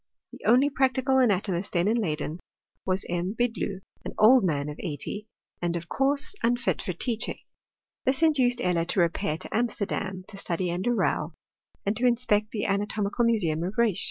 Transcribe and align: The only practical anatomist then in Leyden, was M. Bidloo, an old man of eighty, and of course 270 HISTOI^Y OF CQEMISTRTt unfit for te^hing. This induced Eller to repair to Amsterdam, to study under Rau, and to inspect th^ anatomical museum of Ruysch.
The 0.31 0.39
only 0.47 0.71
practical 0.71 1.19
anatomist 1.19 1.73
then 1.73 1.87
in 1.87 1.95
Leyden, 1.95 2.39
was 2.87 3.05
M. 3.07 3.35
Bidloo, 3.37 3.81
an 4.03 4.13
old 4.17 4.43
man 4.43 4.67
of 4.67 4.77
eighty, 4.79 5.27
and 5.61 5.75
of 5.75 5.89
course 5.89 6.31
270 6.41 6.41
HISTOI^Y 6.41 6.47
OF 6.47 6.47
CQEMISTRTt 6.47 6.49
unfit 6.49 6.81
for 6.81 6.93
te^hing. 7.31 7.39
This 8.05 8.23
induced 8.23 8.61
Eller 8.61 8.85
to 8.85 8.99
repair 8.99 9.37
to 9.37 9.55
Amsterdam, 9.55 10.23
to 10.27 10.37
study 10.37 10.71
under 10.71 10.95
Rau, 10.95 11.33
and 11.85 11.95
to 11.97 12.07
inspect 12.07 12.51
th^ 12.51 12.65
anatomical 12.67 13.23
museum 13.25 13.61
of 13.63 13.75
Ruysch. 13.77 13.99